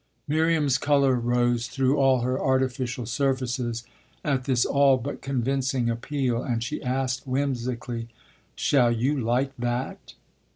Miriam's 0.27 0.79
colour 0.79 1.13
rose, 1.13 1.67
through 1.67 1.97
all 1.97 2.21
her 2.21 2.39
artificial 2.41 3.05
surfaces, 3.05 3.83
at 4.25 4.45
this 4.45 4.65
all 4.65 4.97
but 4.97 5.21
convincing 5.21 5.91
appeal, 5.91 6.41
and 6.41 6.63
she 6.63 6.81
asked 6.81 7.27
whimsically: 7.27 8.07
"Shall 8.55 8.89
you 8.91 9.19
like 9.19 9.55
that?" 9.57 10.15